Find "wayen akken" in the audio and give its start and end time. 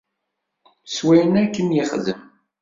1.05-1.67